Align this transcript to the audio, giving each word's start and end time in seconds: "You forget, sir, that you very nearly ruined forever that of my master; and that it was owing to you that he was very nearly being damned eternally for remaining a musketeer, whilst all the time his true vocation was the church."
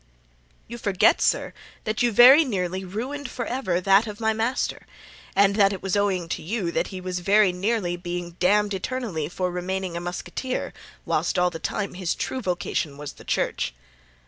"You 0.67 0.79
forget, 0.79 1.21
sir, 1.21 1.53
that 1.83 2.01
you 2.01 2.11
very 2.11 2.43
nearly 2.43 2.83
ruined 2.83 3.29
forever 3.29 3.79
that 3.79 4.07
of 4.07 4.19
my 4.19 4.33
master; 4.33 4.87
and 5.35 5.55
that 5.57 5.71
it 5.73 5.83
was 5.83 5.95
owing 5.95 6.27
to 6.29 6.41
you 6.41 6.71
that 6.71 6.87
he 6.87 6.99
was 6.99 7.19
very 7.19 7.53
nearly 7.53 7.95
being 7.97 8.31
damned 8.39 8.73
eternally 8.73 9.29
for 9.29 9.51
remaining 9.51 9.95
a 9.95 10.01
musketeer, 10.01 10.73
whilst 11.05 11.37
all 11.37 11.51
the 11.51 11.59
time 11.59 11.93
his 11.93 12.15
true 12.15 12.41
vocation 12.41 12.97
was 12.97 13.13
the 13.13 13.23
church." 13.23 13.75